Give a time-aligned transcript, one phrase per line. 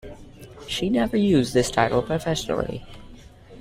[0.67, 2.83] She never used this title professionally.